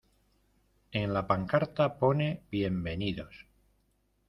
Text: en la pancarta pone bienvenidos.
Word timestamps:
en 0.93 1.13
la 1.13 1.27
pancarta 1.27 1.99
pone 1.99 2.41
bienvenidos. 2.49 3.45